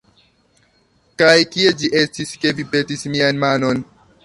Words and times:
Kaj 1.23 1.35
kie 1.57 1.75
ĝi 1.83 1.91
estis, 2.03 2.33
ke 2.45 2.55
vi 2.61 2.67
petis 2.75 3.07
mian 3.15 3.45
manon? 3.47 3.89